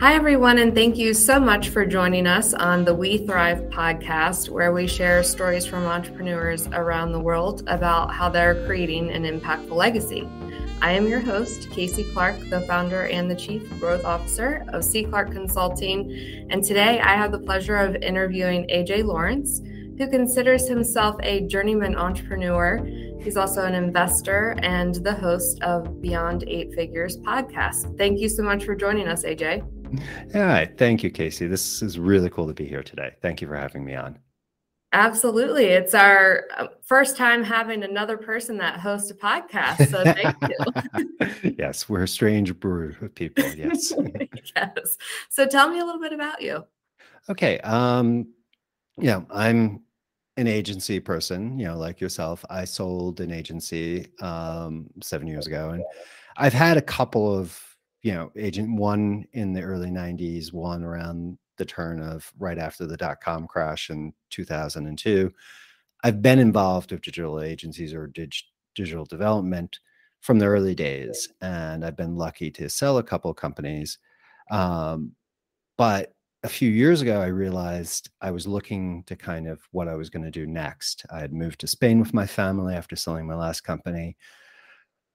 [0.00, 4.72] Hi, everyone, and thank you so much for joining us on the weTHRIVE podcast, where
[4.72, 10.28] we share stories from entrepreneurs around the world about how they're creating an impactful legacy.
[10.80, 15.02] I am your host, Casey Clark, the founder and the Chief Growth Officer of C.
[15.02, 16.46] Clark Consulting.
[16.48, 19.60] And today I have the pleasure of interviewing AJ Lawrence,
[19.98, 22.86] who considers himself a journeyman entrepreneur.
[23.20, 27.98] He's also an investor and the host of Beyond Eight Figures podcast.
[27.98, 29.68] Thank you so much for joining us, AJ.
[30.34, 31.46] Yeah, thank you, Casey.
[31.46, 33.14] This is really cool to be here today.
[33.22, 34.18] Thank you for having me on.
[34.92, 35.66] Absolutely.
[35.66, 39.90] It's our uh, first time having another person that hosts a podcast.
[39.90, 40.34] So thank
[41.42, 41.54] you.
[41.58, 43.44] yes, we're a strange brew of people.
[43.56, 43.92] Yes.
[44.56, 44.96] yes.
[45.28, 46.64] So tell me a little bit about you.
[47.28, 47.58] Okay.
[47.60, 48.28] Um,
[48.96, 49.82] yeah, I'm
[50.38, 52.44] an agency person, you know, like yourself.
[52.48, 55.84] I sold an agency um, seven years ago, and
[56.36, 57.60] I've had a couple of
[58.02, 62.86] you know, agent one in the early 90s, one around the turn of right after
[62.86, 65.32] the dot com crash in 2002.
[66.04, 68.34] I've been involved with digital agencies or dig-
[68.74, 69.80] digital development
[70.20, 73.98] from the early days, and I've been lucky to sell a couple of companies.
[74.50, 75.12] Um,
[75.76, 79.94] but a few years ago, I realized I was looking to kind of what I
[79.96, 81.04] was going to do next.
[81.10, 84.16] I had moved to Spain with my family after selling my last company.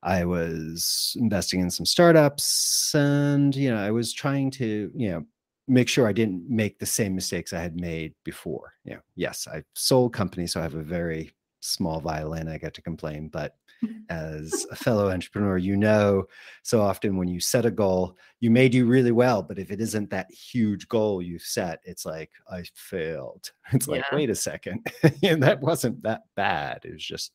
[0.04, 5.26] I was investing in some startups and, you know, I was trying to, you know,
[5.68, 8.74] make sure I didn't make the same mistakes I had made before.
[8.84, 11.32] You know, yes, I sold companies, so I have a very
[11.62, 12.50] small violin.
[12.50, 14.00] I get to complain, but mm-hmm.
[14.10, 16.26] as a fellow entrepreneur, you know,
[16.64, 19.80] so often when you set a goal, you may do really well, but if it
[19.80, 23.52] isn't that huge goal you've set, it's like, I failed.
[23.72, 24.18] It's like, yeah.
[24.18, 24.86] wait a second.
[25.24, 26.82] and that wasn't that bad.
[26.84, 27.32] It was just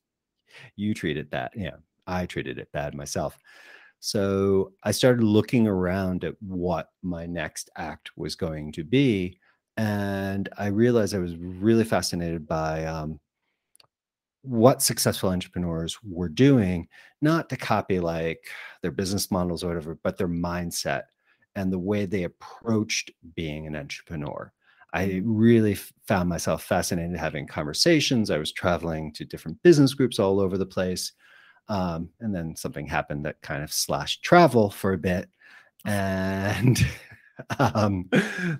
[0.76, 1.52] you treated that.
[1.56, 1.76] Yeah.
[2.08, 3.38] I treated it bad myself.
[4.00, 9.38] So I started looking around at what my next act was going to be.
[9.76, 13.20] And I realized I was really fascinated by um,
[14.42, 16.88] what successful entrepreneurs were doing,
[17.20, 18.48] not to copy like
[18.82, 21.02] their business models or whatever, but their mindset
[21.54, 24.52] and the way they approached being an entrepreneur.
[24.94, 25.74] I really
[26.06, 28.30] found myself fascinated having conversations.
[28.30, 31.12] I was traveling to different business groups all over the place.
[31.68, 35.28] Um, and then something happened that kind of slashed travel for a bit.
[35.84, 36.84] And
[37.58, 38.08] um,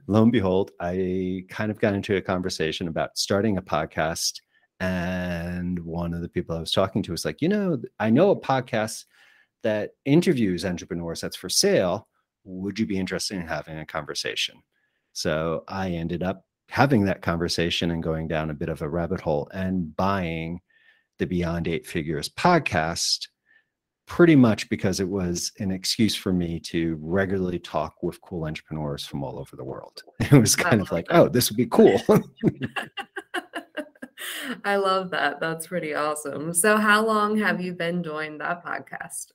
[0.06, 4.40] lo and behold, I kind of got into a conversation about starting a podcast.
[4.80, 8.30] And one of the people I was talking to was like, you know, I know
[8.30, 9.04] a podcast
[9.62, 12.08] that interviews entrepreneurs that's for sale.
[12.44, 14.62] Would you be interested in having a conversation?
[15.12, 19.20] So I ended up having that conversation and going down a bit of a rabbit
[19.20, 20.60] hole and buying
[21.18, 23.28] the Beyond Eight Figures podcast
[24.06, 29.06] pretty much because it was an excuse for me to regularly talk with cool entrepreneurs
[29.06, 30.02] from all over the world.
[30.20, 32.00] It was kind of like, oh, this would be cool.
[34.64, 35.40] I love that.
[35.40, 36.54] That's pretty awesome.
[36.54, 39.32] So, how long have you been doing that podcast?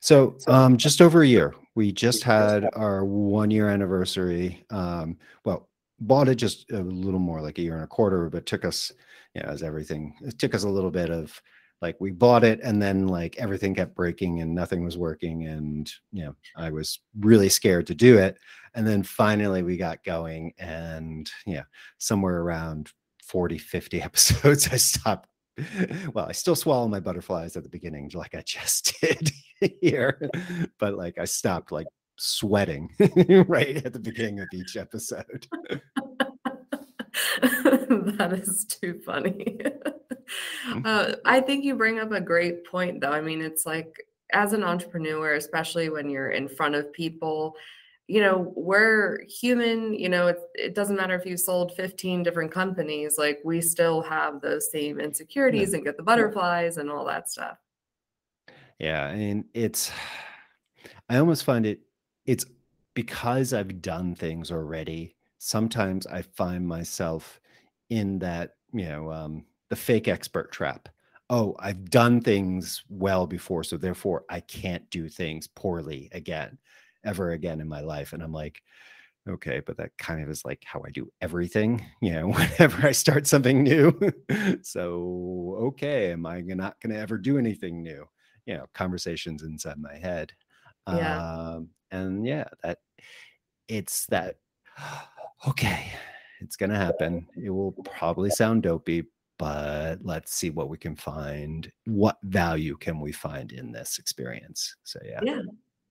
[0.00, 1.54] So, um, just over a year.
[1.74, 4.64] We just had our one year anniversary.
[4.70, 5.68] Um, well,
[6.00, 8.92] bought it just a little more like a year and a quarter, but took us
[9.34, 11.40] you know, as everything it took us a little bit of
[11.82, 15.92] like we bought it and then like everything kept breaking and nothing was working and
[16.10, 18.38] you know i was really scared to do it.
[18.74, 21.62] And then finally we got going and yeah
[21.98, 22.90] somewhere around
[23.24, 25.28] 40 50 episodes i stopped
[26.12, 29.30] well i still swallow my butterflies at the beginning like i just did
[29.80, 30.30] here
[30.78, 31.86] but like i stopped like
[32.16, 32.90] sweating
[33.46, 35.46] right at the beginning of each episode
[37.40, 39.58] that is too funny.
[40.68, 40.80] Mm-hmm.
[40.84, 43.12] uh, I think you bring up a great point, though.
[43.12, 43.96] I mean, it's like
[44.32, 47.54] as an entrepreneur, especially when you're in front of people,
[48.08, 49.94] you know, we're human.
[49.94, 54.02] You know, it, it doesn't matter if you sold 15 different companies, like we still
[54.02, 55.76] have those same insecurities yeah.
[55.76, 57.58] and get the butterflies and all that stuff.
[58.80, 59.06] Yeah.
[59.06, 59.92] And it's,
[61.08, 61.85] I almost find it,
[62.26, 62.44] it's
[62.94, 67.40] because I've done things already sometimes I find myself
[67.90, 70.88] in that, you know, um, the fake expert trap.
[71.28, 76.58] Oh, I've done things well before, so therefore I can't do things poorly again,
[77.04, 78.12] ever again in my life.
[78.12, 78.62] And I'm like,
[79.28, 82.92] okay, but that kind of is like how I do everything, you know, whenever I
[82.92, 83.98] start something new.
[84.62, 88.04] so, okay, am I not going to ever do anything new?
[88.46, 90.32] You know, conversations inside my head.
[90.86, 91.22] Yeah.
[91.26, 92.78] Um, and yeah, that
[93.68, 94.36] it's that
[95.48, 95.92] okay,
[96.40, 97.26] it's going to happen.
[97.36, 99.04] It will probably sound dopey,
[99.38, 101.70] but let's see what we can find.
[101.84, 104.76] What value can we find in this experience?
[104.84, 105.20] So, yeah.
[105.22, 105.42] Yeah.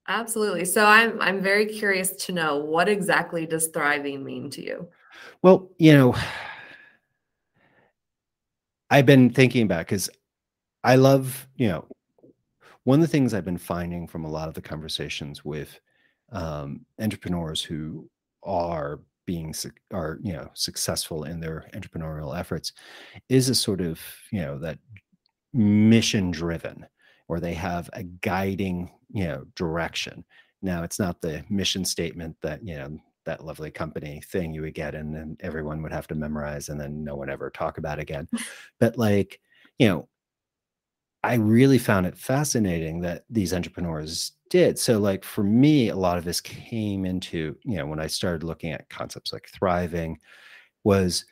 [0.08, 0.64] Absolutely.
[0.64, 4.88] So I'm I'm very curious to know what exactly does thriving mean to you?
[5.42, 6.14] Well, you know,
[8.88, 10.08] I've been thinking about because
[10.84, 11.86] I love, you know,
[12.84, 15.80] one of the things I've been finding from a lot of the conversations with
[16.32, 18.08] um, entrepreneurs who
[18.42, 19.52] are being
[19.92, 22.72] are you know successful in their entrepreneurial efforts
[23.28, 24.00] is a sort of
[24.30, 24.78] you know that
[25.52, 26.86] mission driven
[27.28, 30.24] or they have a guiding you know direction.
[30.62, 34.74] Now it's not the mission statement that you know that lovely company thing you would
[34.74, 37.98] get and then everyone would have to memorize and then no one ever talk about
[37.98, 38.28] again.
[38.78, 39.40] But like
[39.78, 40.08] you know
[41.22, 46.18] i really found it fascinating that these entrepreneurs did so like for me a lot
[46.18, 50.18] of this came into you know when i started looking at concepts like thriving
[50.84, 51.24] was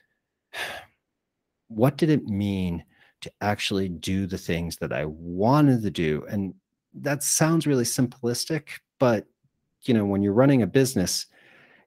[1.68, 2.84] what did it mean
[3.24, 6.24] to actually do the things that I wanted to do.
[6.28, 6.54] And
[6.92, 8.68] that sounds really simplistic,
[9.00, 9.26] but
[9.82, 11.26] you know, when you're running a business,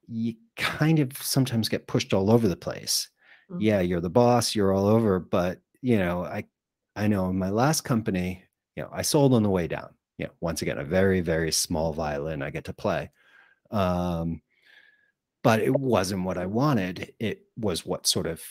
[0.07, 3.09] you kind of sometimes get pushed all over the place.
[3.51, 3.61] Mm-hmm.
[3.61, 6.45] Yeah, you're the boss, you're all over, but you know, I
[6.95, 8.43] I know in my last company,
[8.75, 9.89] you know, I sold on the way down.
[10.17, 13.11] You know, once again, a very, very small violin I get to play.
[13.71, 14.41] Um,
[15.43, 17.13] but it wasn't what I wanted.
[17.19, 18.41] It was what sort of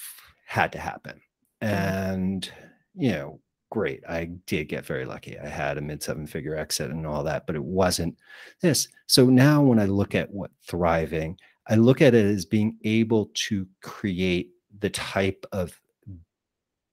[0.46, 1.20] had to happen.
[1.62, 1.74] Mm-hmm.
[1.74, 2.50] And
[2.94, 3.40] you know,
[3.70, 4.02] great.
[4.08, 5.38] I did get very lucky.
[5.38, 8.16] I had a mid seven figure exit and all that, but it wasn't
[8.60, 8.88] this.
[9.06, 13.30] So now when I look at what thriving, I look at it as being able
[13.34, 15.78] to create the type of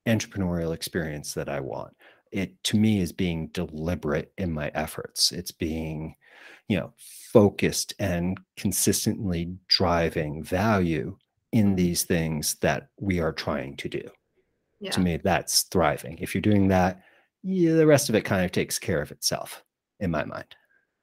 [0.07, 1.95] entrepreneurial experience that I want.
[2.33, 5.31] It to me is being deliberate in my efforts.
[5.31, 6.15] It's being,
[6.67, 11.15] you know, focused and consistently driving value
[11.51, 11.75] in mm-hmm.
[11.75, 14.01] these things that we are trying to do
[14.83, 14.91] yeah.
[14.91, 17.01] to me that's thriving if you're doing that
[17.45, 19.63] yeah, the rest of it kind of takes care of itself
[19.99, 20.55] in my mind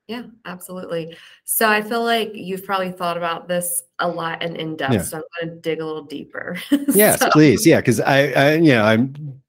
[0.06, 4.77] yeah absolutely so i feel like you've probably thought about this a lot and in
[4.77, 5.03] depth yeah.
[5.03, 6.56] so i'm going to dig a little deeper
[6.88, 7.31] yes so.
[7.31, 9.41] please yeah because I, I you know i'm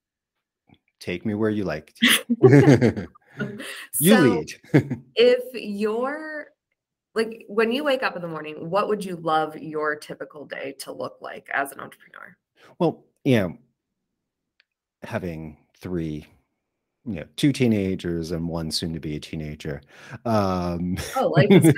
[1.02, 3.08] take me where you like you
[4.00, 4.54] lead.
[5.16, 6.48] if you're
[7.14, 10.74] like when you wake up in the morning what would you love your typical day
[10.80, 12.38] to look like as an entrepreneur?
[12.80, 13.58] Well you know
[15.04, 16.28] having three
[17.06, 19.82] you know two teenagers and one soon to be a teenager
[20.26, 21.74] um oh life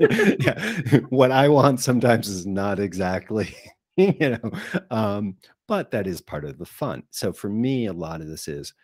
[0.40, 3.54] yeah what i want sometimes is not exactly
[3.96, 4.50] you know
[4.90, 5.36] um
[5.70, 7.04] but that is part of the fun.
[7.12, 8.74] So for me a lot of this is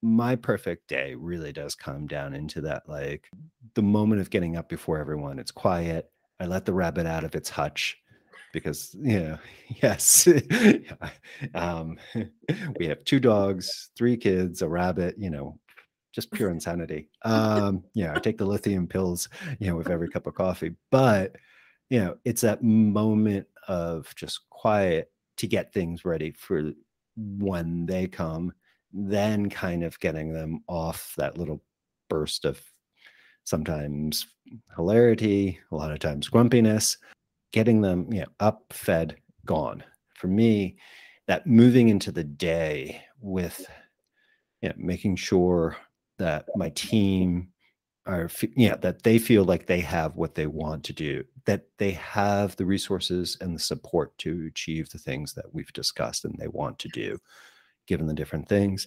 [0.00, 3.28] my perfect day really does come down into that like
[3.74, 7.36] the moment of getting up before everyone it's quiet i let the rabbit out of
[7.36, 7.96] its hutch
[8.52, 9.38] because you know
[9.80, 10.26] yes
[11.54, 11.96] um,
[12.80, 15.56] we have two dogs three kids a rabbit you know
[16.12, 17.08] just pure insanity.
[17.22, 19.28] Um yeah i take the lithium pills
[19.60, 21.36] you know with every cup of coffee but
[21.90, 26.72] you know it's that moment of just quiet to get things ready for
[27.16, 28.52] when they come
[28.94, 31.62] then kind of getting them off that little
[32.08, 32.60] burst of
[33.44, 34.26] sometimes
[34.76, 36.96] hilarity a lot of times grumpiness
[37.52, 39.84] getting them you know, up, fed, gone.
[40.14, 40.76] For me,
[41.28, 43.64] that moving into the day with
[44.60, 45.76] you know, making sure
[46.18, 47.48] that my team
[48.06, 51.92] are yeah that they feel like they have what they want to do that they
[51.92, 56.48] have the resources and the support to achieve the things that we've discussed and they
[56.48, 57.16] want to do
[57.86, 58.86] given the different things.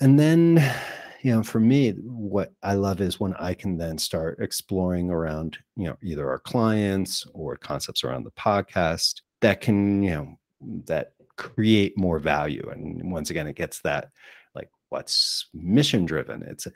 [0.00, 0.74] And then
[1.22, 5.56] you know for me what i love is when i can then start exploring around
[5.76, 10.38] you know either our clients or concepts around the podcast that can you know
[10.86, 12.68] that create more value.
[12.72, 14.10] And once again it gets that
[14.54, 16.66] like what's mission driven it's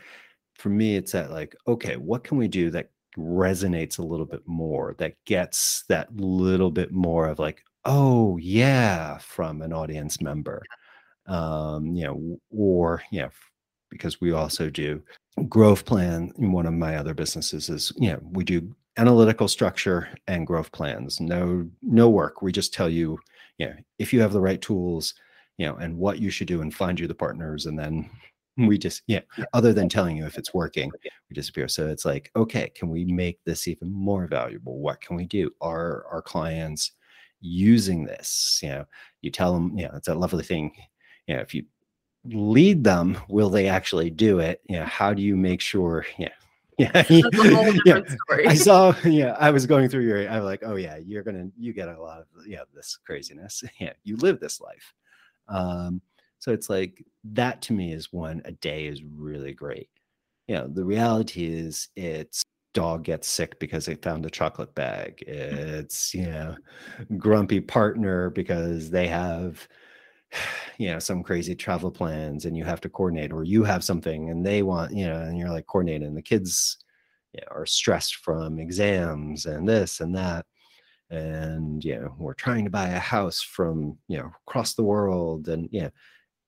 [0.59, 4.43] for me it's that like okay what can we do that resonates a little bit
[4.47, 10.63] more that gets that little bit more of like oh yeah from an audience member.
[11.27, 13.31] Um you know or you know
[13.91, 15.03] because we also do
[15.49, 20.09] growth plan in one of my other businesses is you know we do analytical structure
[20.27, 22.43] and growth plans no no work.
[22.43, 23.19] We just tell you
[23.59, 25.15] you know if you have the right tools
[25.59, 28.11] you know and what you should do and find you the partners and then
[28.67, 29.21] we just yeah
[29.53, 30.91] other than telling you if it's working
[31.29, 35.17] we disappear so it's like okay can we make this even more valuable what can
[35.17, 36.93] we do are our clients
[37.41, 38.85] using this you know
[39.21, 40.73] you tell them you know it's a lovely thing
[41.27, 41.65] you know if you
[42.25, 46.31] lead them will they actually do it you know how do you make sure yeah
[46.79, 47.05] yeah,
[47.87, 48.01] yeah.
[48.47, 48.95] I saw.
[49.03, 50.29] Yeah, I was going through your.
[50.29, 53.65] I'm like, oh yeah, you're gonna you get a lot of yeah this craziness.
[53.81, 54.93] Yeah, you live this life.
[55.49, 56.03] Um,
[56.47, 59.89] so it's like that to me is when a day is really great.
[60.47, 65.25] you know, the reality is it's dog gets sick because they found a chocolate bag.
[65.27, 65.33] Mm.
[65.33, 66.57] It's, you know,
[67.19, 69.67] grumpy partner because they have,
[70.79, 74.31] you know, some crazy travel plans and you have to coordinate, or you have something
[74.31, 76.15] and they want, you know, and you're like coordinating.
[76.15, 76.79] The kids
[77.33, 80.47] you know, are stressed from exams and this and that.
[81.11, 85.49] And, you know, we're trying to buy a house from, you know, across the world.
[85.49, 85.91] And, you know,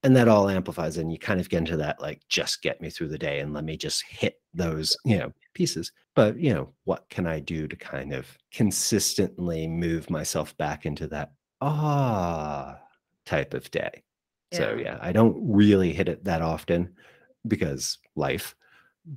[0.03, 2.91] and that all amplifies and you kind of get into that like just get me
[2.91, 6.73] through the day and let me just hit those you know pieces but you know
[6.85, 12.79] what can i do to kind of consistently move myself back into that ah
[13.27, 14.03] type of day
[14.53, 14.59] yeah.
[14.59, 16.95] so yeah i don't really hit it that often
[17.47, 18.55] because life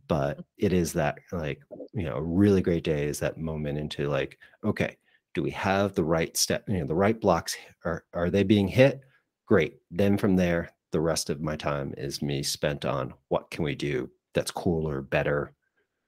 [0.07, 0.43] but mm.
[0.57, 1.61] it is that like
[1.93, 4.97] you know a really great day is that moment into like okay
[5.33, 8.67] do we have the right step you know the right blocks are are they being
[8.67, 9.01] hit
[9.51, 9.81] great.
[9.91, 13.75] Then from there, the rest of my time is me spent on what can we
[13.75, 15.51] do that's cooler, better,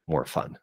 [0.08, 0.58] more fun.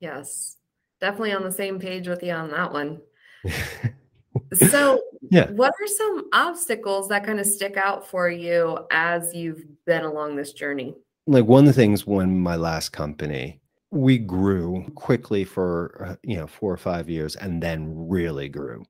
[0.00, 0.56] Yes,
[0.98, 3.02] definitely on the same page with you on that one.
[4.70, 4.98] so,
[5.30, 10.04] yeah, what are some obstacles that kind of stick out for you as you've been
[10.04, 10.94] along this journey?
[11.26, 13.60] Like one of the things when my last company,
[13.90, 18.86] we grew quickly for uh, you know four or five years, and then really grew.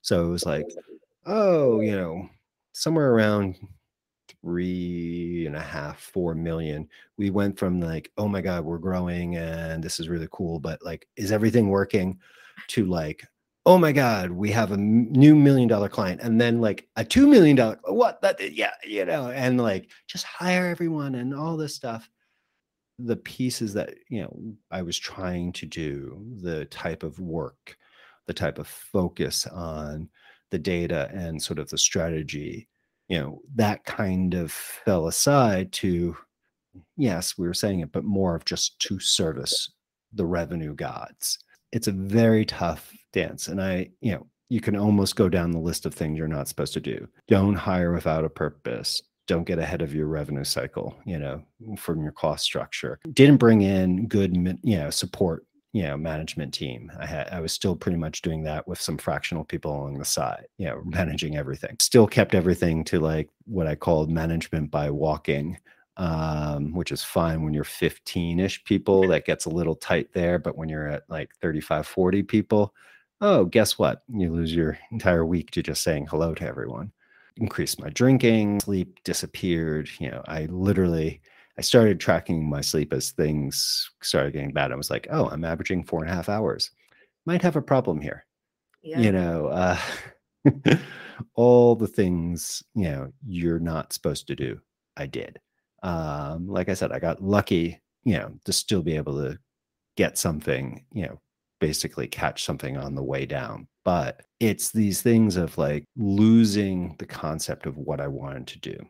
[0.00, 0.66] So it was like,
[1.26, 2.30] oh, you know,
[2.74, 3.56] somewhere around
[4.42, 6.88] three and a half, four million.
[7.16, 10.84] We went from like, oh my God, we're growing and this is really cool, but
[10.84, 12.18] like, is everything working?
[12.68, 13.24] To like,
[13.64, 16.20] oh my God, we have a new million dollar client.
[16.20, 20.24] And then like a two million dollar, what that, yeah, you know, and like just
[20.24, 22.08] hire everyone and all this stuff.
[22.98, 27.76] The pieces that, you know, I was trying to do, the type of work,
[28.26, 30.08] the type of focus on
[30.54, 32.68] the data and sort of the strategy
[33.08, 36.16] you know that kind of fell aside to
[36.96, 39.72] yes we were saying it but more of just to service
[40.12, 41.40] the revenue gods.
[41.72, 45.58] It's a very tough dance and i you know you can almost go down the
[45.58, 47.08] list of things you're not supposed to do.
[47.26, 49.02] Don't hire without a purpose.
[49.26, 51.42] Don't get ahead of your revenue cycle you know
[51.76, 53.00] from your cost structure.
[53.12, 56.90] Didn't bring in good you know support you know management team.
[56.98, 60.04] I had i was still pretty much doing that with some fractional people along the
[60.04, 61.76] side you know managing everything.
[61.80, 65.58] Still kept everything to like what i called management by walking
[65.96, 70.56] um, which is fine when you're 15ish people that gets a little tight there but
[70.56, 72.74] when you're at like 35 40 people
[73.20, 74.02] oh guess what?
[74.08, 76.92] You lose your entire week to just saying hello to everyone.
[77.36, 81.20] Increased my drinking sleep disappeared you know i literally
[81.56, 84.72] I started tracking my sleep as things started getting bad.
[84.72, 86.70] I was like, oh, I'm averaging four and a half hours.
[87.26, 88.26] Might have a problem here.
[88.82, 89.00] Yeah.
[89.00, 89.78] You know, uh,
[91.34, 94.60] all the things, you know, you're not supposed to do,
[94.96, 95.40] I did.
[95.82, 99.38] Um, like I said, I got lucky, you know, to still be able to
[99.96, 101.20] get something, you know,
[101.60, 103.68] basically catch something on the way down.
[103.84, 108.86] But it's these things of like losing the concept of what I wanted to do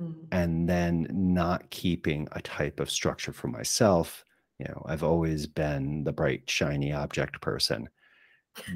[0.00, 0.24] mm-hmm.
[0.32, 4.24] and then not keeping a type of structure for myself.
[4.58, 7.88] You know, I've always been the bright, shiny object person.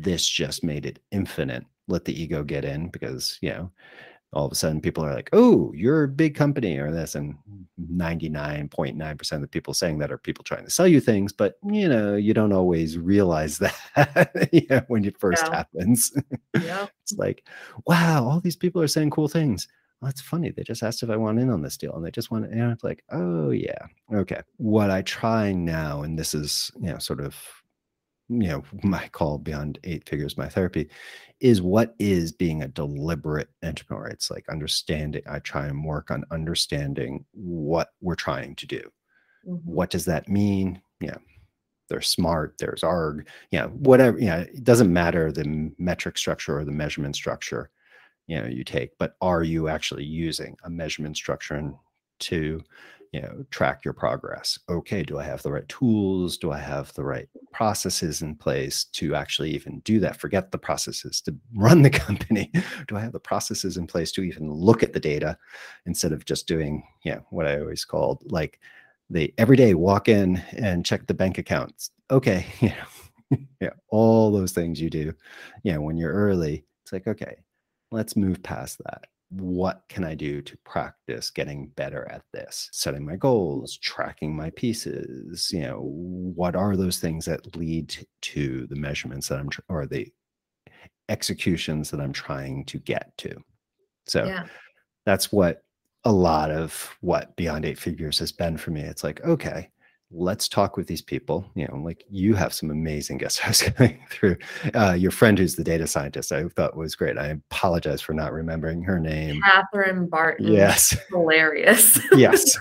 [0.00, 1.64] This just made it infinite.
[1.88, 3.72] Let the ego get in because, you know,
[4.32, 7.16] all of a sudden people are like, oh, you're a big company or this.
[7.16, 7.36] And
[7.92, 11.32] 99.9% of the people saying that are people trying to sell you things.
[11.32, 13.58] But, you know, you don't always realize
[13.94, 15.56] that yeah, when it first yeah.
[15.56, 16.12] happens.
[16.62, 16.86] Yeah.
[17.02, 17.44] it's like,
[17.86, 19.66] wow, all these people are saying cool things
[20.02, 20.50] well, that's funny.
[20.50, 22.50] They just asked if I want in on this deal and they just want to,
[22.50, 23.86] and it's like, oh, yeah.
[24.12, 24.40] Okay.
[24.56, 27.36] What I try now, and this is, you know, sort of,
[28.28, 30.90] you know, my call beyond eight figures, my therapy
[31.38, 34.08] is what is being a deliberate entrepreneur.
[34.08, 38.82] It's like understanding, I try and work on understanding what we're trying to do.
[39.46, 39.70] Mm-hmm.
[39.70, 40.82] What does that mean?
[41.00, 41.18] Yeah.
[41.88, 44.18] There's smart, there's OKR, yeah, whatever.
[44.18, 47.70] Yeah, it doesn't matter the metric structure or the measurement structure
[48.26, 51.72] you know you take but are you actually using a measurement structure
[52.20, 52.62] to
[53.12, 54.58] you know track your progress?
[54.68, 56.38] Okay do i have the right tools?
[56.38, 60.16] Do i have the right processes in place to actually even do that?
[60.16, 62.50] Forget the processes to run the company.
[62.88, 65.36] Do i have the processes in place to even look at the data
[65.86, 68.60] instead of just doing you know what i always called like
[69.10, 71.90] the everyday walk in and check the bank accounts?
[72.10, 75.12] Okay you know yeah all those things you do
[75.64, 77.36] yeah when you're early it's like okay
[77.92, 79.04] let's move past that.
[79.30, 82.68] What can I do to practice getting better at this?
[82.72, 85.50] Setting my goals, tracking my pieces.
[85.52, 90.12] You know, what are those things that lead to the measurements that I'm, or the
[91.08, 93.36] executions that I'm trying to get to?
[94.06, 94.46] So yeah.
[95.06, 95.62] that's what
[96.04, 98.82] a lot of what Beyond Eight Figures has been for me.
[98.82, 99.70] It's like, okay,
[100.12, 101.44] let's talk with these people.
[101.54, 104.36] You know, like you have some amazing guest hosts coming through.
[104.74, 107.18] Uh, your friend who's the data scientist, I thought was great.
[107.18, 109.40] I apologize for not remembering her name.
[109.42, 110.52] Catherine Barton.
[110.52, 110.96] Yes.
[111.10, 111.98] Hilarious.
[112.12, 112.56] yes.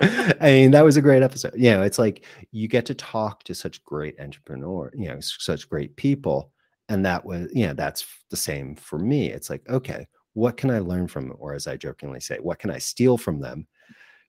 [0.00, 1.52] I mean, that was a great episode.
[1.56, 5.68] You know, it's like you get to talk to such great entrepreneur, you know, such
[5.68, 6.50] great people.
[6.88, 9.30] And that was, you know, that's the same for me.
[9.30, 11.36] It's like, okay, what can I learn from them?
[11.38, 13.66] Or as I jokingly say, what can I steal from them?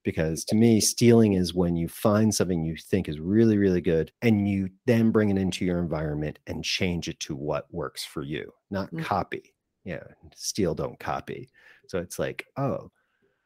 [0.06, 4.12] Because to me, stealing is when you find something you think is really, really good
[4.22, 8.24] and you then bring it into your environment and change it to what works for
[8.24, 9.04] you, not mm-hmm.
[9.04, 9.54] copy.
[9.84, 10.04] Yeah,
[10.36, 11.50] steal, don't copy.
[11.88, 12.92] So it's like, oh,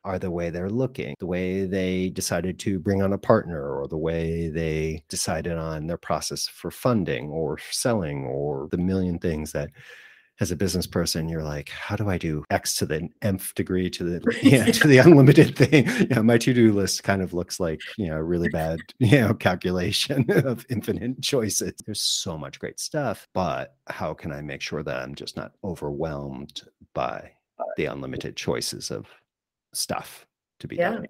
[0.05, 3.87] are the way they're looking, the way they decided to bring on a partner, or
[3.87, 9.51] the way they decided on their process for funding or selling, or the million things
[9.51, 9.69] that
[10.39, 13.89] as a business person, you're like, how do I do X to the nth degree
[13.89, 15.87] to the yeah, to the unlimited thing?
[16.09, 20.25] Yeah, my to-do list kind of looks like you know really bad you know calculation
[20.29, 21.73] of infinite choices.
[21.85, 25.51] There's so much great stuff, but how can I make sure that I'm just not
[25.63, 26.61] overwhelmed
[26.93, 27.31] by
[27.77, 29.07] the unlimited choices of
[29.73, 30.25] stuff
[30.59, 30.91] to be yeah.
[30.91, 31.05] done.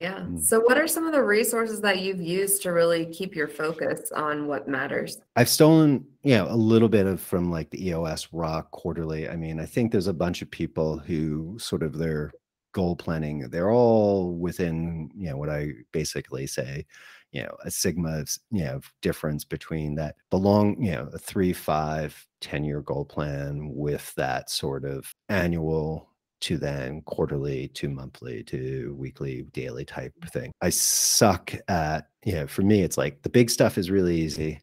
[0.00, 0.20] Yeah.
[0.20, 0.40] Mm.
[0.40, 4.12] So, what are some of the resources that you've used to really keep your focus
[4.12, 5.18] on what matters?
[5.36, 9.28] I've stolen, you know, a little bit of from like the EOS Rock Quarterly.
[9.28, 12.32] I mean, I think there's a bunch of people who sort of their
[12.76, 16.84] goal planning, they're all within, you know, what I basically say,
[17.32, 21.54] you know, a sigma of, you know, difference between that belong, you know, a three,
[21.54, 28.42] five, 10 year goal plan with that sort of annual to then quarterly to monthly
[28.44, 33.28] to weekly daily type thing i suck at you know for me it's like the
[33.28, 34.60] big stuff is really easy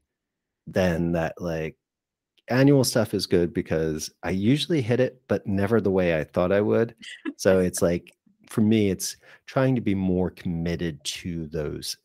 [0.68, 1.76] then that like
[2.50, 6.52] annual stuff is good because i usually hit it but never the way i thought
[6.52, 6.94] i would
[7.38, 8.14] so it's like
[8.50, 11.98] for me it's trying to be more committed to those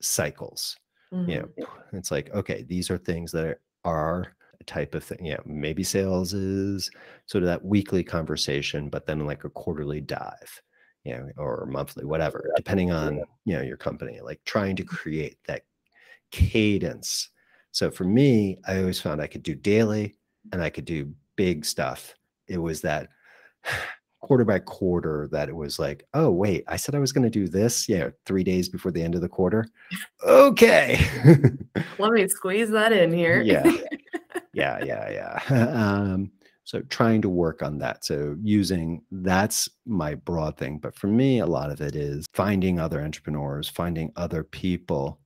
[0.00, 0.76] cycles
[1.12, 1.30] mm-hmm.
[1.30, 4.34] you know it's like okay these are things that are
[4.66, 5.24] type of thing.
[5.24, 6.90] Yeah, maybe sales is
[7.26, 10.62] sort of that weekly conversation, but then like a quarterly dive,
[11.04, 14.20] you know, or monthly, whatever, depending on you know your company.
[14.20, 14.96] Like trying to mm-hmm.
[14.96, 15.62] create that
[16.30, 17.30] cadence.
[17.72, 20.16] So for me, I always found I could do daily
[20.52, 22.14] and I could do big stuff.
[22.48, 23.08] It was that
[24.20, 27.30] quarter by quarter that it was like, oh, wait, I said I was going to
[27.30, 27.88] do this.
[27.88, 29.66] Yeah, three days before the end of the quarter.
[30.24, 31.00] Okay.
[31.98, 33.40] Let me squeeze that in here.
[33.42, 33.70] yeah.
[34.52, 34.82] Yeah.
[34.84, 35.10] Yeah.
[35.48, 35.68] Yeah.
[35.72, 36.32] um,
[36.64, 38.04] so trying to work on that.
[38.04, 40.78] So using that's my broad thing.
[40.78, 45.19] But for me, a lot of it is finding other entrepreneurs, finding other people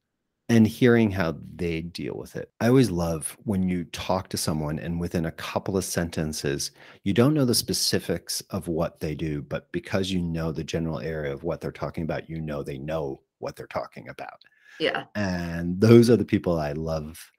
[0.49, 2.51] and hearing how they deal with it.
[2.61, 6.71] I always love when you talk to someone and within a couple of sentences,
[7.03, 11.01] you don't know the specifics of what they do, but because you know the general
[11.01, 14.43] area of what they're talking about, you know they know what they're talking about.
[14.79, 15.05] Yeah.
[15.15, 17.31] And those are the people I love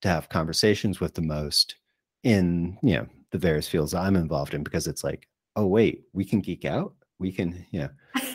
[0.00, 1.76] to have conversations with the most
[2.22, 6.24] in, you know, the various fields I'm involved in because it's like, oh wait, we
[6.24, 7.88] can geek out we can yeah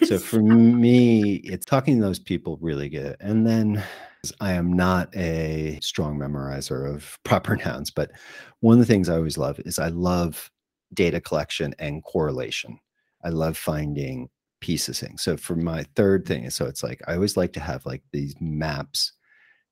[0.05, 3.83] so for me it's talking to those people really good and then
[4.39, 8.11] i am not a strong memorizer of proper nouns but
[8.61, 10.49] one of the things i always love is i love
[10.93, 12.79] data collection and correlation.
[13.23, 14.29] I love finding
[14.61, 15.21] pieces things.
[15.21, 18.33] So for my third thing so it's like i always like to have like these
[18.39, 19.11] maps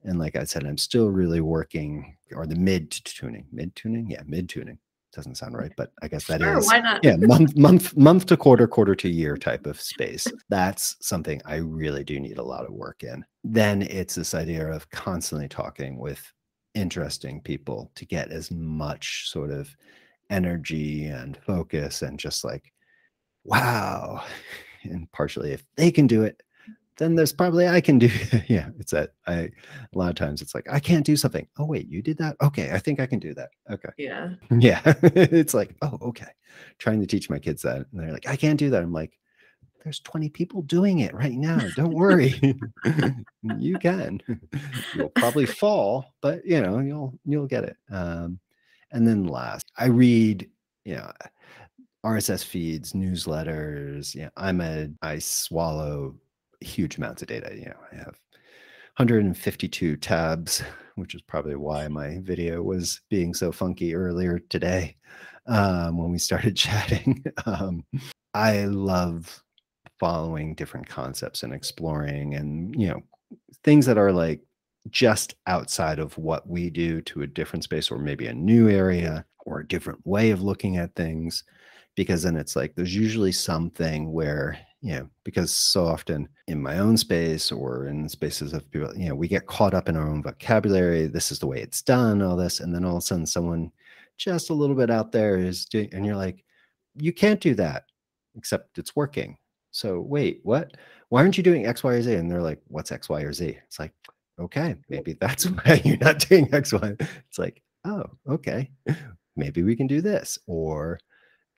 [0.03, 4.21] and like i said i'm still really working or the mid tuning mid tuning yeah
[4.25, 4.77] mid tuning
[5.13, 7.03] doesn't sound right, but I guess that sure, is why not?
[7.03, 10.27] yeah, month month month to quarter, quarter to year type of space.
[10.49, 13.25] That's something I really do need a lot of work in.
[13.43, 16.21] Then it's this idea of constantly talking with
[16.73, 19.75] interesting people to get as much sort of
[20.29, 22.71] energy and focus and just like
[23.43, 24.23] wow
[24.83, 26.41] and partially if they can do it
[26.97, 28.09] then there's probably I can do.
[28.47, 29.51] yeah, it's that I a
[29.93, 31.47] lot of times it's like I can't do something.
[31.57, 32.35] Oh wait, you did that?
[32.41, 33.49] Okay, I think I can do that.
[33.69, 33.89] Okay.
[33.97, 34.29] Yeah.
[34.51, 34.81] Yeah.
[35.03, 36.27] it's like, oh, okay.
[36.77, 37.77] Trying to teach my kids that.
[37.77, 38.83] And they're like, I can't do that.
[38.83, 39.17] I'm like,
[39.83, 41.59] there's 20 people doing it right now.
[41.75, 42.35] Don't worry.
[43.57, 44.21] you can.
[44.93, 47.77] you'll probably fall, but you know, you'll you'll get it.
[47.89, 48.39] Um,
[48.91, 50.49] and then last, I read,
[50.83, 51.11] you know,
[52.05, 54.13] RSS feeds, newsletters.
[54.13, 56.15] Yeah, I'm a I swallow
[56.61, 57.51] huge amounts of data.
[57.53, 58.19] You know, I have
[58.97, 60.63] 152 tabs,
[60.95, 64.95] which is probably why my video was being so funky earlier today
[65.47, 67.23] um, when we started chatting.
[67.45, 67.83] um,
[68.33, 69.43] I love
[69.99, 73.01] following different concepts and exploring and, you know,
[73.63, 74.41] things that are like
[74.89, 79.25] just outside of what we do to a different space or maybe a new area
[79.45, 81.43] or a different way of looking at things
[81.95, 86.79] because then it's like there's usually something where you know, because so often in my
[86.79, 90.07] own space or in spaces of people, you know, we get caught up in our
[90.09, 91.05] own vocabulary.
[91.05, 92.59] This is the way it's done, all this.
[92.59, 93.71] And then all of a sudden, someone
[94.17, 96.43] just a little bit out there is doing, and you're like,
[96.95, 97.85] you can't do that,
[98.35, 99.37] except it's working.
[99.71, 100.75] So wait, what?
[101.09, 102.15] Why aren't you doing X, Y, or Z?
[102.15, 103.57] And they're like, what's X, Y, or Z?
[103.65, 103.93] It's like,
[104.39, 106.95] okay, maybe that's why you're not doing X, Y.
[106.99, 108.69] It's like, oh, okay,
[109.35, 110.39] maybe we can do this.
[110.47, 110.99] Or,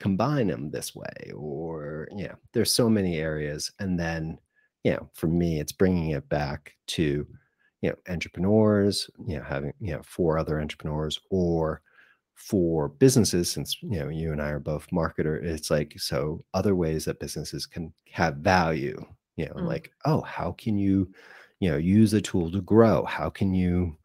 [0.04, 4.38] combine them this way or you know there's so many areas and then
[4.84, 7.26] you know for me it's bringing it back to
[7.82, 11.82] you know entrepreneurs you know having you know four other entrepreneurs or
[12.36, 16.76] for businesses since you know you and i are both marketer it's like so other
[16.76, 19.02] ways that businesses can have value
[19.38, 19.66] you know mm.
[19.66, 21.10] like oh how can you
[21.62, 23.96] you know use a tool to grow how can you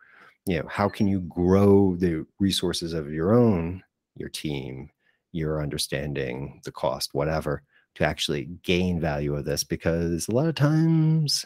[0.47, 3.83] you know how can you grow the resources of your own
[4.15, 4.89] your team
[5.33, 7.63] your understanding, the cost, whatever,
[7.97, 9.65] to actually gain value of this.
[9.65, 11.45] Because a lot of times,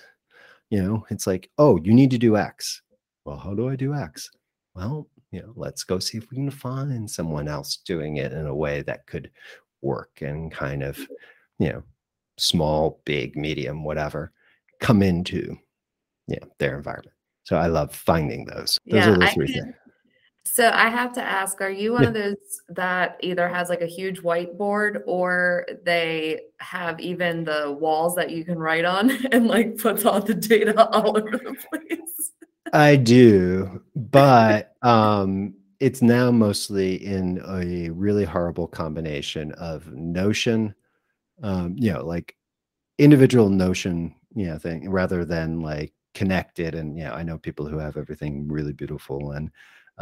[0.71, 2.83] you know, it's like, oh, you need to do X.
[3.25, 4.31] Well, how do I do X?
[4.75, 8.47] Well, you know, let's go see if we can find someone else doing it in
[8.47, 9.31] a way that could
[9.81, 10.99] work and kind of,
[11.59, 11.83] you know,
[12.39, 14.33] small, big, medium, whatever,
[14.81, 15.57] come into,
[16.27, 17.15] yeah, their environment.
[17.45, 18.79] So I love finding those.
[18.87, 19.75] Those yeah, are the three things.
[20.45, 22.09] So I have to ask, are you one yeah.
[22.09, 28.15] of those that either has like a huge whiteboard or they have even the walls
[28.17, 32.33] that you can write on and like puts all the data all over the place?
[32.73, 40.73] I do, but um it's now mostly in a really horrible combination of Notion,
[41.43, 42.37] um, you know, like
[42.99, 46.77] individual Notion, you know, thing rather than like connected.
[46.77, 49.51] And yeah, you know, I know people who have everything really beautiful and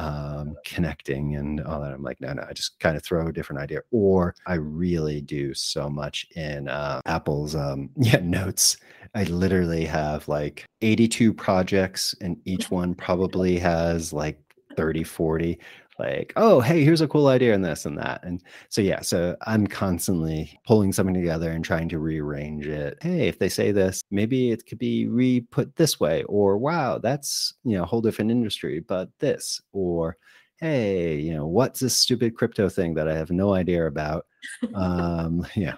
[0.01, 1.93] um, connecting and all that.
[1.93, 3.81] I'm like, no, no, I just kind of throw a different idea.
[3.91, 8.79] Or I really do so much in uh, Apple's um, yeah notes.
[9.15, 14.41] I literally have like 82 projects, and each one probably has like
[14.77, 15.59] 30, 40
[16.01, 19.37] like oh hey here's a cool idea and this and that and so yeah so
[19.47, 22.99] i'm constantly pulling something together and trying to rearrange it.
[23.03, 27.55] Hey if they say this maybe it could be re-put this way or wow that's
[27.65, 30.17] you know a whole different industry but this or
[30.57, 34.27] hey you know what's this stupid crypto thing that i have no idea about?
[34.75, 35.77] Um yeah.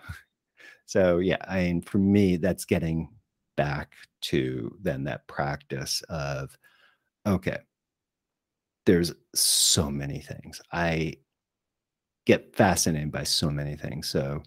[0.87, 3.09] So yeah i mean for me that's getting
[3.57, 6.57] back to then that practice of
[7.27, 7.59] okay
[8.87, 10.61] there's so many things.
[10.73, 11.15] I
[12.27, 14.09] get fascinated by so many things.
[14.09, 14.43] So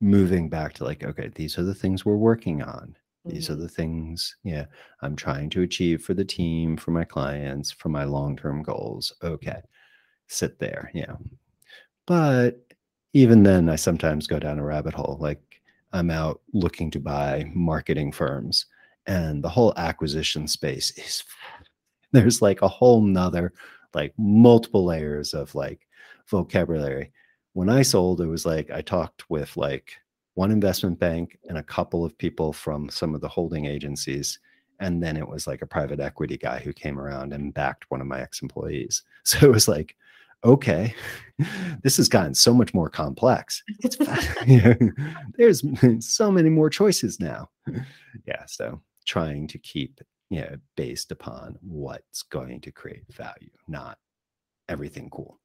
[0.00, 2.96] moving back to like, okay, these are the things we're working on.
[3.24, 3.54] These mm-hmm.
[3.54, 4.66] are the things, yeah,
[5.02, 9.12] I'm trying to achieve for the team, for my clients, for my long-term goals.
[9.22, 9.60] Okay.
[10.28, 10.90] Sit there.
[10.94, 11.16] Yeah.
[12.06, 12.60] But
[13.12, 15.18] even then I sometimes go down a rabbit hole.
[15.20, 15.40] Like
[15.92, 18.66] I'm out looking to buy marketing firms
[19.06, 21.24] and the whole acquisition space is
[22.12, 23.52] there's like a whole nother
[23.94, 25.86] like multiple layers of like
[26.28, 27.12] vocabulary.
[27.52, 29.92] When I sold, it was like I talked with like
[30.34, 34.38] one investment bank and a couple of people from some of the holding agencies.
[34.80, 38.00] And then it was like a private equity guy who came around and backed one
[38.00, 39.02] of my ex employees.
[39.24, 39.96] So it was like,
[40.44, 40.94] okay,
[41.82, 43.62] this has gotten so much more complex.
[43.80, 43.96] It's
[45.36, 45.64] there's
[46.06, 47.50] so many more choices now.
[48.26, 48.44] Yeah.
[48.46, 53.98] So trying to keep you know, based upon what's going to create value, not
[54.68, 55.38] everything cool.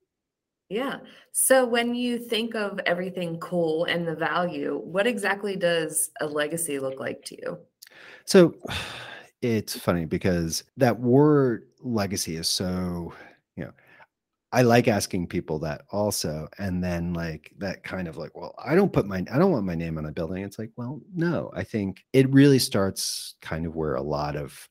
[0.70, 1.00] Yeah.
[1.32, 6.80] So when you think of everything cool and the value, what exactly does a legacy
[6.80, 7.58] look like to you?
[8.26, 8.56] So
[9.42, 13.14] it's funny because that word legacy is so,
[13.56, 13.72] you know,
[14.52, 16.48] I like asking people that also.
[16.60, 19.66] And then like that kind of like, well, I don't put my I don't want
[19.66, 20.44] my name on a building.
[20.44, 24.70] It's like, well, no, I think it really starts kind of where a lot of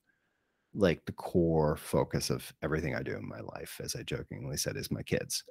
[0.74, 4.76] like the core focus of everything I do in my life, as I jokingly said,
[4.76, 5.44] is my kids.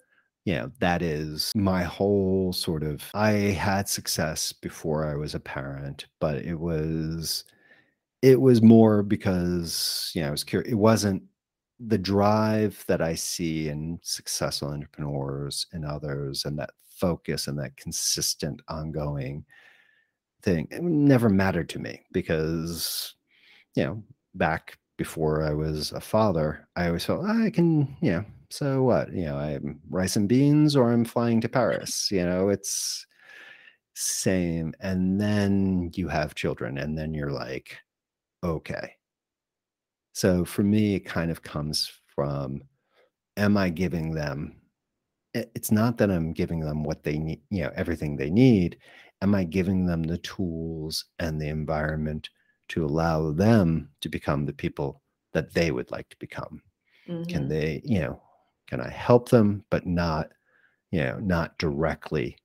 [0.45, 3.03] You know, that is my whole sort of.
[3.13, 7.43] I had success before I was a parent, but it was,
[8.23, 10.71] it was more because you know I was curious.
[10.71, 11.23] It wasn't
[11.79, 17.77] the drive that I see in successful entrepreneurs and others, and that focus and that
[17.77, 19.45] consistent, ongoing
[20.41, 20.67] thing.
[20.71, 23.13] It never mattered to me because
[23.75, 24.03] you know
[24.33, 29.11] back before I was a father, I always felt I can, you know, so what?
[29.11, 32.11] You know, I'm rice and beans or I'm flying to Paris.
[32.11, 33.07] You know, it's
[33.95, 34.75] same.
[34.79, 37.79] And then you have children, and then you're like,
[38.43, 38.93] okay.
[40.13, 42.61] So for me, it kind of comes from
[43.37, 44.61] am I giving them
[45.33, 48.77] it's not that I'm giving them what they need, you know, everything they need.
[49.23, 52.29] am I giving them the tools and the environment
[52.71, 55.01] to allow them to become the people
[55.33, 56.61] that they would like to become?
[57.07, 57.23] Mm-hmm.
[57.23, 58.21] Can they, you know,
[58.67, 60.29] can I help them, but not,
[60.91, 62.37] you know, not directly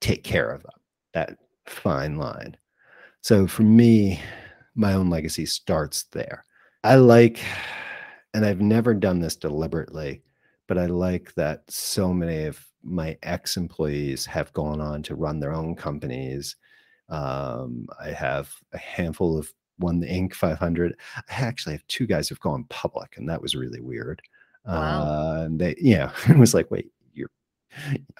[0.00, 0.72] take care of them?
[1.14, 2.56] That fine line.
[3.22, 4.20] So for me,
[4.74, 6.44] my own legacy starts there.
[6.84, 7.40] I like,
[8.34, 10.22] and I've never done this deliberately,
[10.68, 15.40] but I like that so many of my ex employees have gone on to run
[15.40, 16.56] their own companies.
[17.08, 20.34] Um, I have a handful of won the Inc.
[20.34, 20.96] 500.
[21.16, 24.22] I actually have two guys who've gone public, and that was really weird.
[24.66, 25.02] Wow.
[25.02, 27.30] Uh, and they, yeah, it was like, wait, you're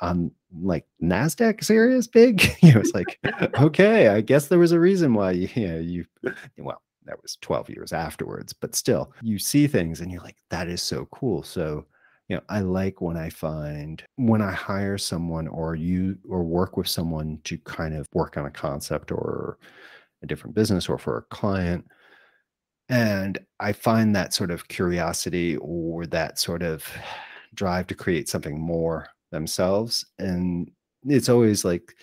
[0.01, 2.43] on like Nasdaq serious big?
[2.63, 3.19] you know, it's like,
[3.61, 6.05] okay, I guess there was a reason why you, you know, you,
[6.59, 10.69] well, that was 12 years afterwards, but still, you see things and you're like, that
[10.69, 11.43] is so cool.
[11.43, 11.87] So
[12.29, 16.77] you know i like when i find when i hire someone or you or work
[16.77, 19.59] with someone to kind of work on a concept or
[20.23, 21.85] a different business or for a client
[22.89, 26.87] and i find that sort of curiosity or that sort of
[27.55, 30.71] drive to create something more themselves and
[31.05, 31.95] it's always like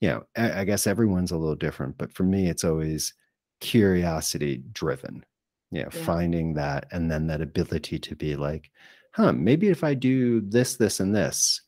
[0.00, 3.14] you know i guess everyone's a little different but for me it's always
[3.60, 5.24] curiosity driven
[5.70, 6.04] you know yeah.
[6.04, 8.70] finding that and then that ability to be like
[9.12, 11.60] huh, maybe if I do this, this, and this,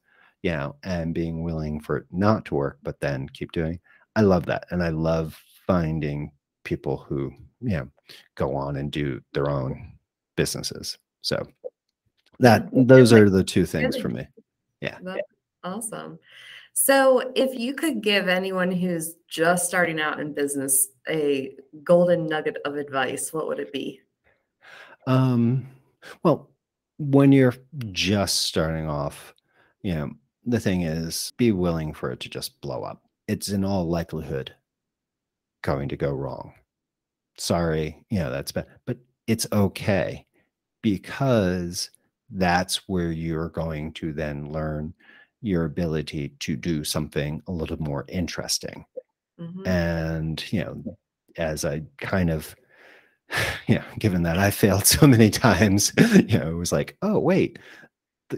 [0.42, 3.78] you know, and being willing for it not to work, but then keep doing.
[4.16, 4.66] I love that.
[4.70, 6.30] And I love finding
[6.64, 7.88] people who, you know,
[8.34, 9.92] go on and do their own
[10.36, 10.98] businesses.
[11.22, 11.46] So
[12.40, 14.26] that those are the two things for me.
[14.80, 14.98] Yeah.
[15.02, 15.22] That's
[15.62, 16.18] awesome.
[16.76, 22.58] So, if you could give anyone who's just starting out in business a golden nugget
[22.64, 24.00] of advice, what would it be?
[25.06, 25.68] Um,
[26.24, 26.50] well,
[26.98, 27.54] when you're
[27.92, 29.34] just starting off,
[29.82, 30.10] you know,
[30.46, 33.02] the thing is be willing for it to just blow up.
[33.28, 34.52] It's in all likelihood
[35.64, 36.52] going to go wrong.
[37.36, 40.24] Sorry, you know, that's bad, but it's okay
[40.82, 41.90] because
[42.30, 44.94] that's where you're going to then learn
[45.40, 48.84] your ability to do something a little more interesting.
[49.40, 49.66] Mm-hmm.
[49.66, 50.96] And, you know,
[51.36, 52.54] as I kind of
[53.66, 57.18] you know, given that I failed so many times, you know, it was like, oh,
[57.18, 57.58] wait,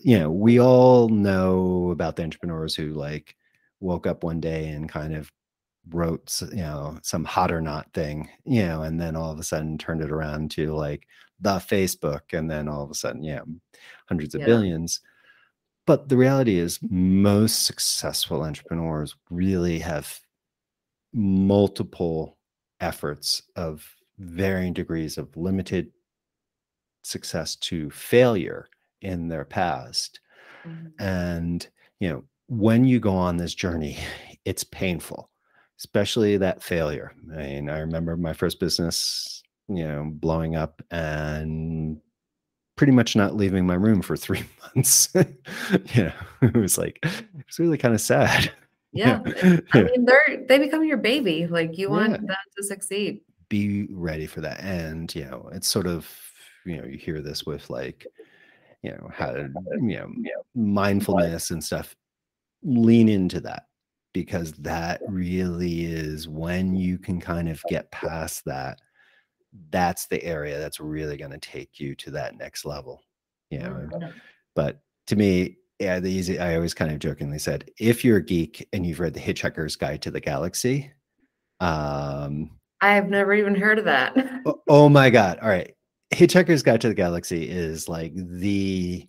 [0.02, 3.36] you know, we all know about the entrepreneurs who like
[3.80, 5.30] woke up one day and kind of
[5.90, 9.42] wrote, you know, some hot or not thing, you know, and then all of a
[9.42, 11.06] sudden turned it around to like
[11.40, 13.42] the Facebook, and then all of a sudden, yeah,
[14.08, 14.46] hundreds of yeah.
[14.46, 15.00] billions.
[15.86, 20.20] But the reality is, most successful entrepreneurs really have
[21.12, 22.36] multiple
[22.80, 25.92] efforts of varying degrees of limited
[27.02, 28.68] success to failure
[29.02, 30.20] in their past.
[30.66, 30.86] Mm-hmm.
[30.98, 31.68] And,
[32.00, 33.98] you know, when you go on this journey,
[34.44, 35.30] it's painful,
[35.78, 37.12] especially that failure.
[37.32, 41.98] I mean, I remember my first business, you know, blowing up and
[42.76, 45.08] pretty much not leaving my room for three months.
[45.14, 45.24] you
[46.04, 46.12] know,
[46.42, 48.52] it was like, it was really kind of sad.
[48.92, 49.20] Yeah.
[49.72, 51.46] I mean, they're, they become your baby.
[51.46, 52.16] Like you want yeah.
[52.18, 54.60] them to succeed be ready for that.
[54.60, 56.08] And, you know, it's sort of,
[56.64, 58.06] you know, you hear this with like,
[58.82, 59.48] you know, how to,
[59.80, 60.12] you know,
[60.54, 61.94] mindfulness and stuff.
[62.62, 63.64] Lean into that
[64.16, 68.80] because that really is when you can kind of get past that.
[69.68, 73.02] That's the area that's really going to take you to that next level.
[73.50, 73.90] You know,
[74.54, 78.24] but to me, yeah, the easy, I always kind of jokingly said, if you're a
[78.24, 80.90] geek and you've read the Hitchhiker's Guide to the Galaxy,
[81.60, 84.16] um, I've never even heard of that.
[84.46, 85.40] oh, oh my god!
[85.42, 85.74] All right,
[86.10, 89.06] Hitchhiker's Guide to the Galaxy is like the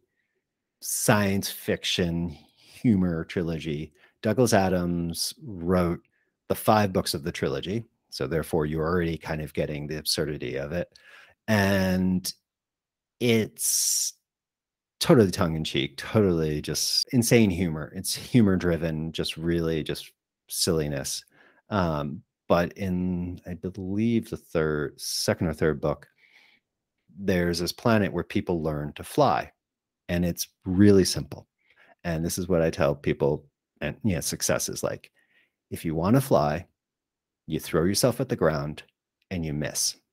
[0.82, 3.94] science fiction humor trilogy.
[4.22, 6.00] Douglas Adams wrote
[6.48, 10.56] the five books of the trilogy, so therefore you're already kind of getting the absurdity
[10.56, 10.90] of it,
[11.48, 12.32] and
[13.20, 14.14] it's
[15.00, 17.92] totally tongue in cheek, totally just insane humor.
[17.96, 20.12] It's humor driven, just really just
[20.48, 21.24] silliness.
[21.70, 26.08] Um, but in i believe the third second or third book
[27.20, 29.52] there's this planet where people learn to fly
[30.10, 31.48] and it's really simple
[32.04, 33.46] and this is what i tell people
[33.82, 35.12] and yeah success is like
[35.72, 36.66] if you want to fly
[37.48, 38.84] you throw yourself at the ground
[39.32, 39.96] and you miss.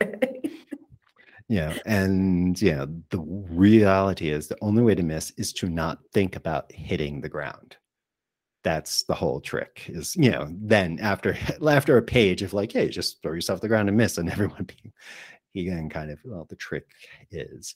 [0.00, 0.50] Okay.
[1.48, 6.36] Yeah and yeah the reality is the only way to miss is to not think
[6.36, 7.76] about hitting the ground.
[8.62, 11.36] That's the whole trick is you know then after
[11.68, 14.30] after a page of like hey just throw yourself at the ground and miss and
[14.32, 14.92] everyone being
[15.52, 16.86] he then kind of well the trick
[17.32, 17.74] is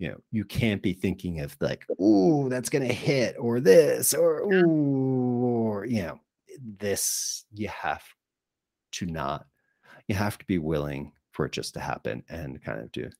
[0.00, 4.40] you know, you can't be thinking of like, oh, that's gonna hit or this or
[4.50, 6.18] ooh, or you know,
[6.78, 8.02] this you have
[8.92, 9.46] to not,
[10.08, 13.10] you have to be willing for it just to happen and kind of do.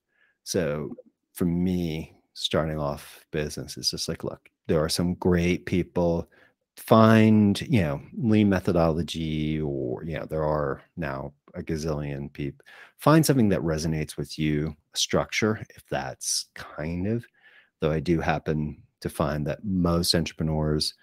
[0.43, 0.95] So
[1.33, 6.27] for me, starting off business is just like, look, there are some great people.
[6.81, 12.65] Find, you know, lean methodology, or you know, there are now a gazillion people.
[12.97, 17.25] Find something that resonates with you, structure, if that's kind of,
[17.79, 20.93] though I do happen to find that most entrepreneurs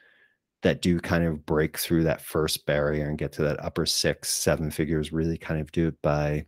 [0.62, 4.28] that do kind of break through that first barrier and get to that upper six,
[4.30, 6.44] seven figures really kind of do it by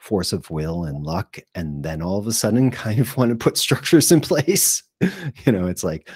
[0.00, 1.38] force of will and luck.
[1.54, 4.82] And then all of a sudden kind of want to put structures in place.
[5.00, 6.08] you know, it's like,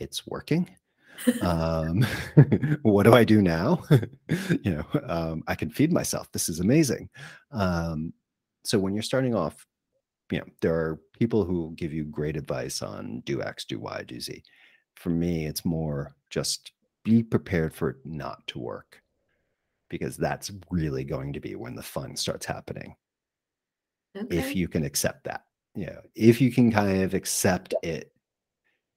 [0.00, 0.68] it's working
[1.42, 2.06] um,
[2.82, 3.82] what do I do now?
[4.62, 6.30] you know, um, I can feed myself.
[6.32, 7.08] This is amazing.
[7.50, 8.12] Um,
[8.64, 9.66] so when you're starting off,
[10.30, 14.04] you know, there are people who give you great advice on do X, do Y,
[14.06, 14.42] do Z.
[14.96, 16.72] For me, it's more just
[17.04, 19.02] be prepared for it not to work
[19.88, 22.94] because that's really going to be when the fun starts happening.
[24.16, 24.38] Okay.
[24.38, 28.12] If you can accept that, you know, if you can kind of accept it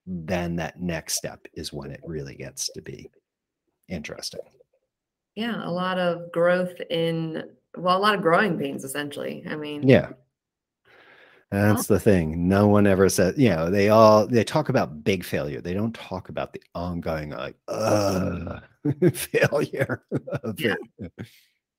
[0.06, 3.10] then that next step is when it really gets to be
[3.88, 4.42] interesting.
[5.36, 7.44] Yeah, a lot of growth in
[7.76, 9.44] well, a lot of growing pains essentially.
[9.48, 10.10] I mean, yeah.
[11.52, 12.48] That's the thing.
[12.48, 15.62] No one ever says, you know, they all they talk about big failure.
[15.62, 18.60] They don't talk about the ongoing like uh
[19.14, 20.04] failure
[20.58, 20.76] yeah.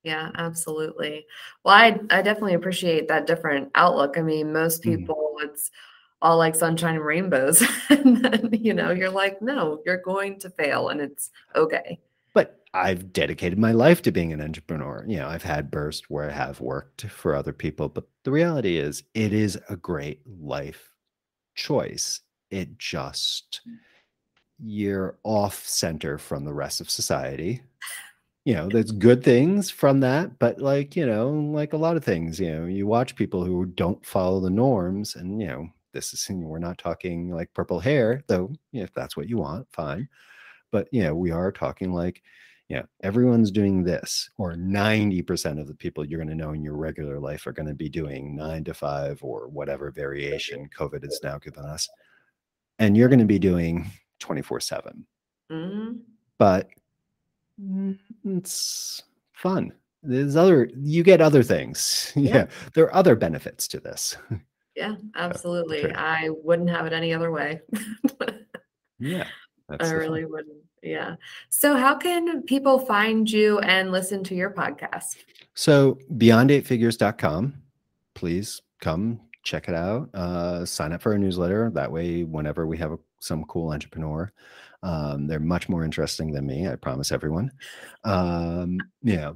[0.04, 1.26] Yeah, absolutely.
[1.64, 4.16] Well, I I definitely appreciate that different outlook.
[4.16, 4.98] I mean, most mm-hmm.
[4.98, 5.46] people mm.
[5.46, 5.70] it's
[6.24, 7.62] all like sunshine and rainbows.
[7.90, 12.00] and then, you know, you're like, no, you're going to fail and it's okay.
[12.32, 15.04] But I've dedicated my life to being an entrepreneur.
[15.06, 18.78] You know, I've had bursts where I have worked for other people, but the reality
[18.78, 20.94] is it is a great life
[21.54, 22.22] choice.
[22.50, 23.74] It just, mm.
[24.58, 27.62] you're off center from the rest of society
[28.46, 32.04] you know there's good things from that but like you know like a lot of
[32.04, 36.12] things you know you watch people who don't follow the norms and you know this
[36.12, 40.08] is we're not talking like purple hair though if that's what you want fine.
[40.70, 42.22] But you know we are talking like
[42.68, 46.62] you know everyone's doing this or 90% of the people you're going to know in
[46.62, 51.02] your regular life are going to be doing 9 to 5 or whatever variation covid
[51.04, 51.88] has now given us
[52.78, 55.06] and you're going to be doing 24 7
[55.52, 55.92] mm-hmm.
[56.38, 56.68] but
[57.60, 59.02] mm, it's
[59.34, 59.72] fun.
[60.02, 62.12] There's other you get other things.
[62.16, 62.34] Yeah.
[62.34, 64.16] yeah there are other benefits to this
[64.76, 65.92] Yeah, absolutely.
[65.92, 67.60] I wouldn't have it any other way.
[68.98, 69.26] yeah.
[69.68, 70.30] I really fun.
[70.30, 70.56] wouldn't.
[70.82, 71.16] Yeah.
[71.48, 75.16] So, how can people find you and listen to your podcast?
[75.54, 77.54] So, beyond8figures.com.
[78.14, 80.14] Please come check it out.
[80.14, 81.70] Uh, sign up for our newsletter.
[81.72, 84.30] That way, whenever we have a, some cool entrepreneur,
[84.82, 86.68] um, they're much more interesting than me.
[86.68, 87.50] I promise everyone.
[88.04, 89.32] Um, yeah,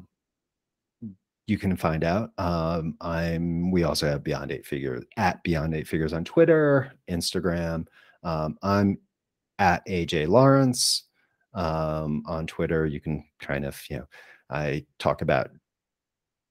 [1.49, 2.31] you can find out.
[2.37, 3.71] Um, I'm.
[3.71, 7.87] We also have Beyond Eight Figures at Beyond Eight Figures on Twitter, Instagram.
[8.23, 8.99] Um, I'm
[9.59, 11.05] at AJ Lawrence
[11.55, 12.85] um, on Twitter.
[12.87, 14.09] You can kind of, you know,
[14.51, 15.51] I talk about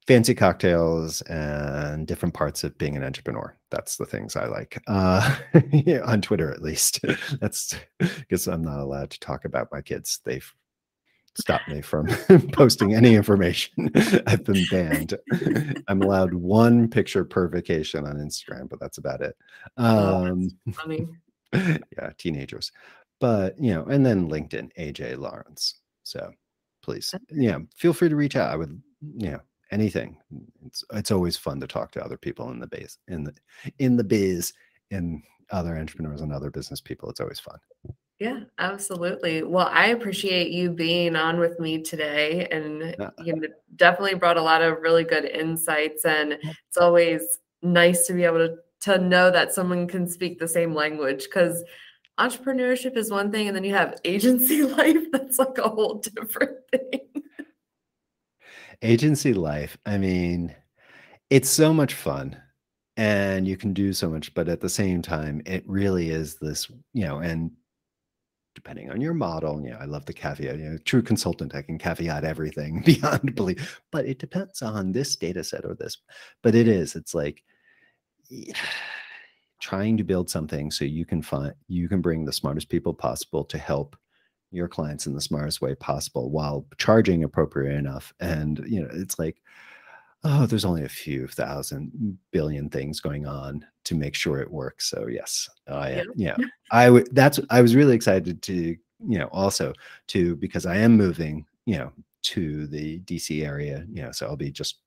[0.08, 3.56] fancy cocktails and different parts of being an entrepreneur.
[3.70, 5.38] That's the things I like uh,
[5.72, 7.02] yeah, on Twitter, at least.
[7.40, 10.22] That's because I'm not allowed to talk about my kids.
[10.26, 10.52] They've
[11.38, 12.08] stop me from
[12.54, 13.92] posting any information.
[14.28, 15.16] I've been banned.
[15.88, 19.36] I'm allowed one picture per vacation on Instagram, but that's about it.
[19.78, 21.08] Oh, um, oh, funny.
[21.54, 22.74] Yeah, teenagers.
[23.20, 25.76] But you know, and then LinkedIn, AJ Lawrence.
[26.04, 26.32] So
[26.84, 28.52] please, yeah, feel free to reach out.
[28.52, 28.82] I would,
[29.18, 29.40] you know,
[29.72, 30.18] anything.
[30.66, 33.34] It's it's always fun to talk to other people in the base in the
[33.80, 34.54] in the biz
[34.92, 37.10] and other entrepreneurs and other business people.
[37.10, 37.58] It's always fun.
[38.20, 39.44] Yeah, absolutely.
[39.44, 44.64] Well, I appreciate you being on with me today and you definitely brought a lot
[44.64, 49.54] of really good insights and it's always nice to be able to to know that
[49.54, 51.64] someone can speak the same language cuz
[52.20, 56.58] entrepreneurship is one thing and then you have agency life that's like a whole different
[56.72, 57.24] thing.
[58.82, 60.56] Agency life, I mean,
[61.30, 62.40] it's so much fun
[62.96, 66.68] and you can do so much but at the same time it really is this,
[66.94, 67.52] you know, and
[68.58, 69.62] depending on your model.
[69.62, 70.58] You know, I love the caveat.
[70.58, 75.16] You know, true consultant, I can caveat everything beyond belief, but it depends on this
[75.16, 76.00] data set or this.
[76.42, 76.96] But it is.
[76.96, 77.44] It's like
[79.62, 83.46] trying to build something so you can find you can bring the smartest people possible
[83.46, 83.96] to help
[84.50, 88.12] your clients in the smartest way possible while charging appropriate enough.
[88.20, 89.38] And you know, it's like
[90.24, 94.90] oh, there's only a few thousand billion things going on to make sure it works.
[94.90, 97.14] So yes, I yeah, yeah I would.
[97.14, 99.74] That's I was really excited to you know also
[100.08, 101.92] to because I am moving you know
[102.24, 104.80] to the DC area you know so I'll be just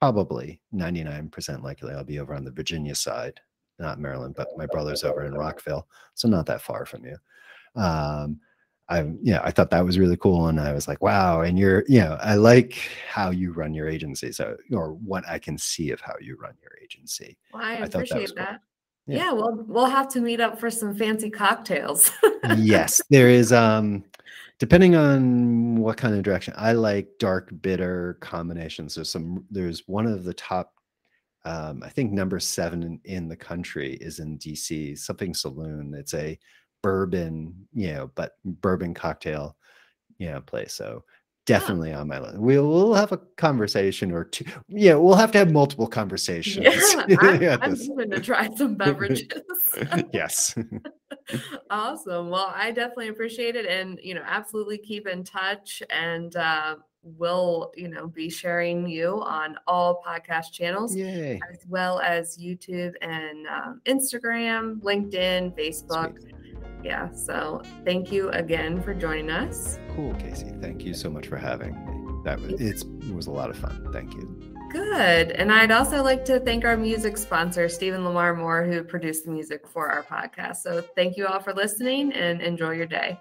[0.00, 3.40] probably 99% likely I'll be over on the Virginia side,
[3.78, 7.16] not Maryland, but my brother's over in Rockville, so not that far from you.
[7.80, 8.40] Um,
[8.88, 11.40] I yeah, I thought that was really cool, and I was like, wow.
[11.40, 12.74] And you're, you know, I like
[13.08, 16.54] how you run your agency, so or what I can see of how you run
[16.62, 17.36] your agency.
[17.52, 18.36] Well, I, I appreciate that.
[18.36, 18.60] that.
[19.06, 19.14] Cool.
[19.14, 19.26] Yeah.
[19.26, 22.10] yeah, well, we'll have to meet up for some fancy cocktails.
[22.58, 23.52] yes, there is.
[23.52, 24.04] Um,
[24.58, 28.94] depending on what kind of direction, I like dark bitter combinations.
[28.94, 29.44] There's some.
[29.50, 30.72] There's one of the top.
[31.44, 34.96] Um, I think number seven in, in the country is in DC.
[34.98, 35.94] Something Saloon.
[35.94, 36.38] It's a
[36.86, 39.56] bourbon, you know, but bourbon cocktail,
[40.18, 40.72] you know, place.
[40.72, 41.02] So
[41.44, 42.38] definitely on my list.
[42.38, 44.44] We'll, we'll have a conversation or two.
[44.68, 46.64] Yeah, we'll have to have multiple conversations.
[46.64, 49.26] Yeah, I'm, yeah, I'm going to try some beverages.
[50.12, 50.56] yes.
[51.70, 52.30] awesome.
[52.30, 56.76] Well, I definitely appreciate it, and you know, absolutely keep in touch, and uh,
[57.16, 61.40] we'll you know be sharing you on all podcast channels, Yay.
[61.50, 66.20] as well as YouTube and um, Instagram, LinkedIn, Facebook.
[66.20, 66.32] Sweet
[66.86, 67.10] yeah.
[67.12, 69.78] So thank you again for joining us.
[69.94, 70.52] Cool, Casey.
[70.60, 72.22] Thank you so much for having me.
[72.24, 73.88] That was it's, it was a lot of fun.
[73.92, 74.54] Thank you.
[74.70, 75.32] Good.
[75.32, 79.30] And I'd also like to thank our music sponsor, Stephen Lamar Moore, who produced the
[79.30, 80.56] music for our podcast.
[80.56, 83.18] So thank you all for listening and enjoy your day.